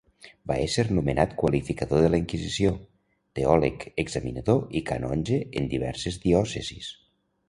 [0.51, 2.71] Va ésser nomenat qualificador de la Inquisició,
[3.39, 6.89] teòleg, examinador i canonge en diverses diòcesis.